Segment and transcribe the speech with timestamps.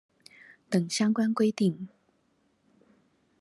[0.67, 1.87] 等相關規定